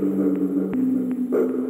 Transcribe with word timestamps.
fucking 0.00 1.60
day? 1.64 1.69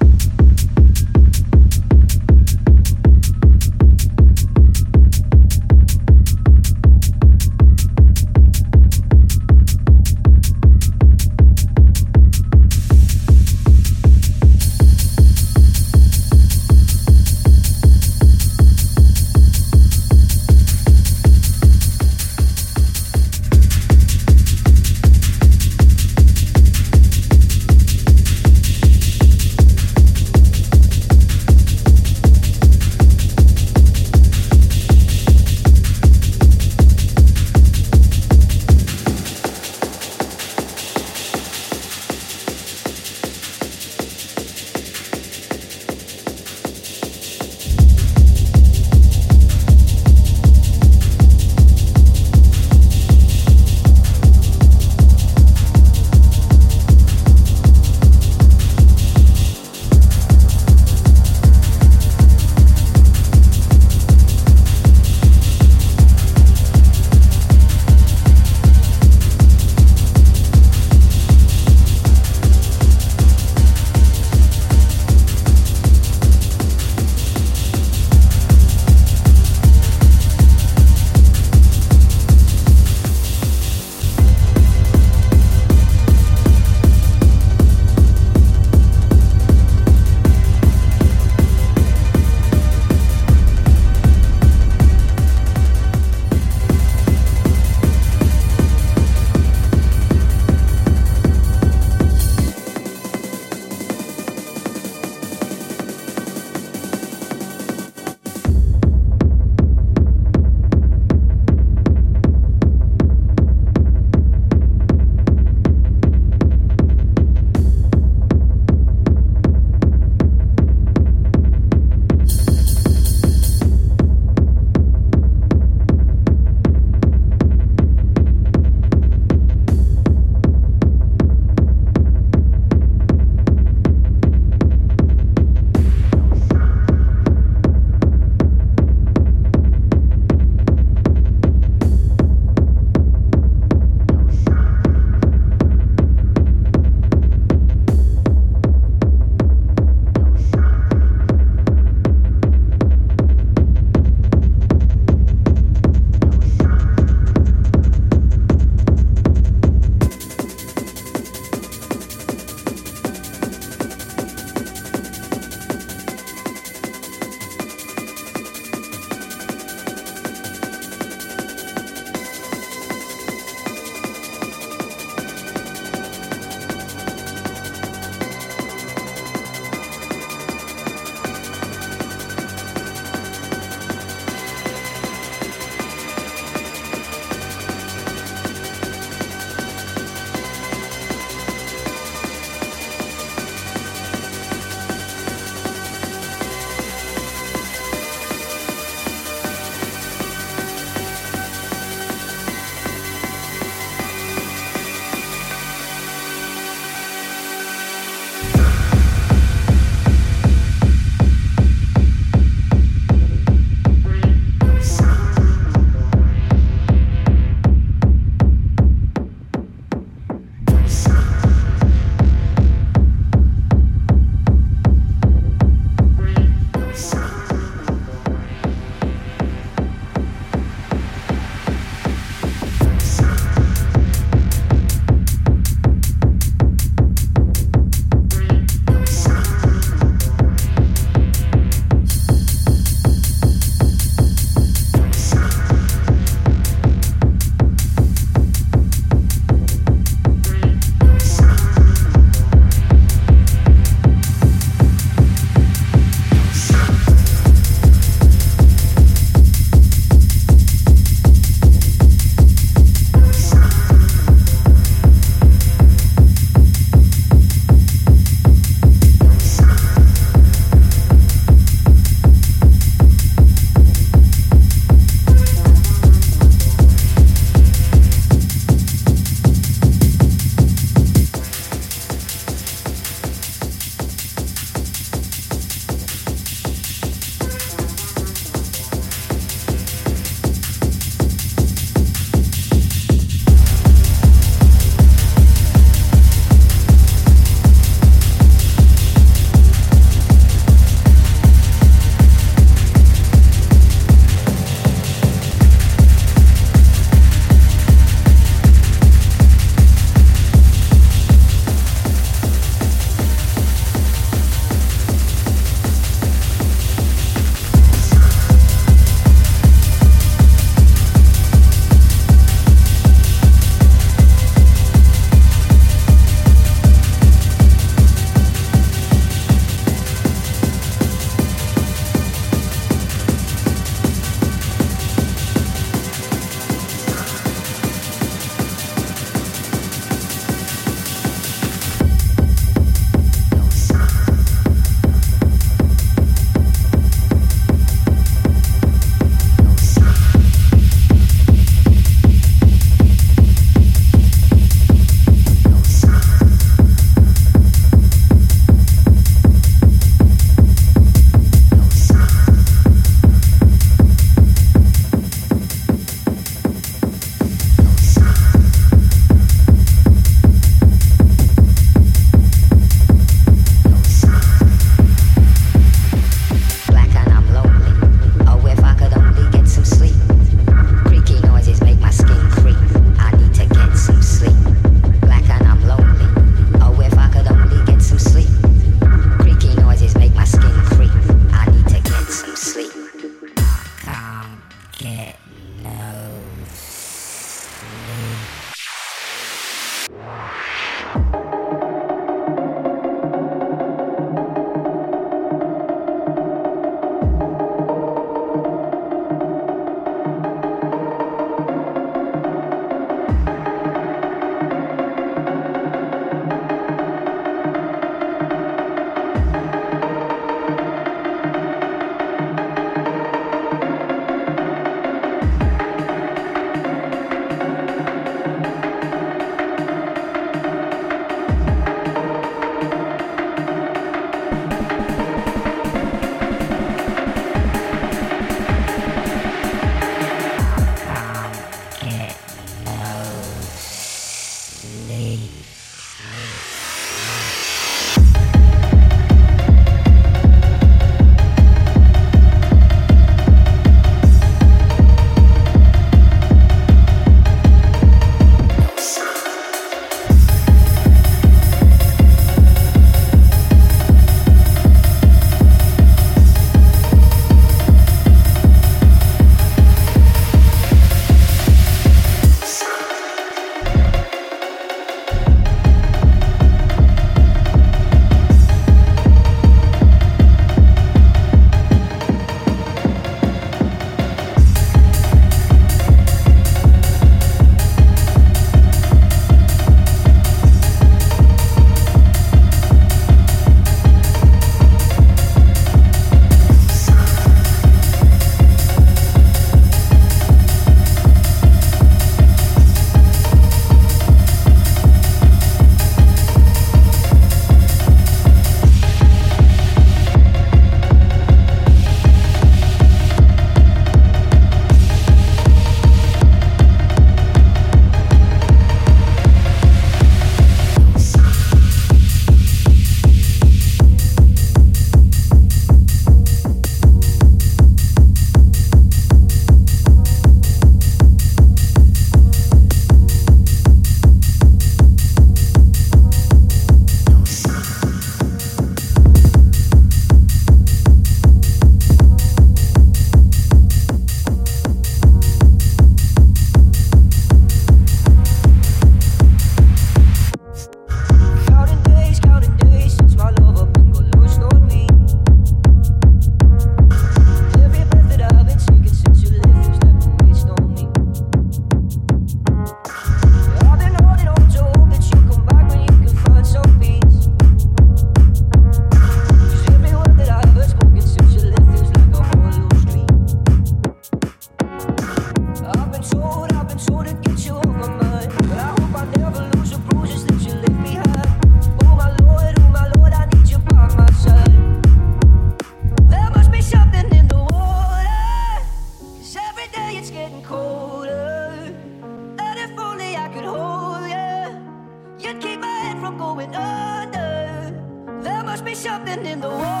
Something 599.01 599.43
in 599.47 599.59
the 599.59 599.67
water. 599.67 600.00